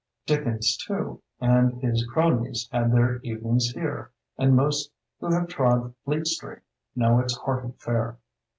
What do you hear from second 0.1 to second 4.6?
Dickens, too, and his cronies had their evenings here, and